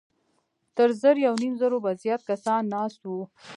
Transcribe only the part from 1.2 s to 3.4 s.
يونيم زرو به زيات کسان ناست وو.